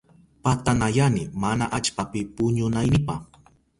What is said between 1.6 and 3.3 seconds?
allpapi puñunaynipa.